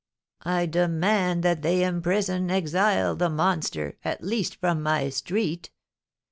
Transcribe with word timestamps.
I 0.45 0.65
demand 0.65 1.43
that 1.43 1.61
they 1.61 1.83
imprison, 1.83 2.49
exile 2.49 3.15
the 3.15 3.29
monster, 3.29 3.99
at 4.03 4.23
least 4.23 4.55
from 4.55 4.81
my 4.81 5.09
street!' 5.09 5.69